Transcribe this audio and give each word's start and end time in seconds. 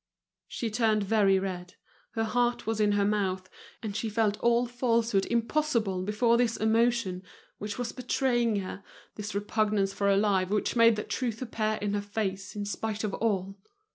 She 0.47 0.71
turned 0.71 1.03
very 1.03 1.37
red, 1.37 1.75
her 2.13 2.23
heart 2.23 2.65
was 2.65 2.81
in 2.81 2.93
her 2.93 3.05
mouth, 3.05 3.47
and 3.83 3.95
she 3.95 4.09
felt 4.09 4.39
all 4.39 4.65
falsehood 4.65 5.27
impossible 5.27 6.01
before 6.01 6.37
this 6.37 6.57
emotion 6.57 7.21
which 7.59 7.77
was 7.77 7.91
betraying 7.91 8.61
her, 8.61 8.83
this 9.13 9.35
repugnance 9.35 9.93
for 9.93 10.09
a 10.09 10.17
lie 10.17 10.45
which 10.45 10.75
made 10.75 10.95
the 10.95 11.03
truth 11.03 11.39
appear 11.39 11.77
in 11.83 11.93
her 11.93 12.01
face 12.01 12.55
in 12.55 12.65
spite 12.65 13.03
of 13.03 13.13
all. 13.13 13.59